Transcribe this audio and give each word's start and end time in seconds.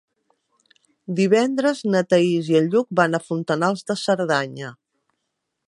Divendres 1.19 1.83
na 1.95 2.01
Thaís 2.13 2.49
i 2.53 2.57
en 2.61 2.71
Lluc 2.77 2.89
van 3.01 3.19
a 3.19 3.21
Fontanals 3.27 3.85
de 3.93 3.97
Cerdanya. 4.05 4.73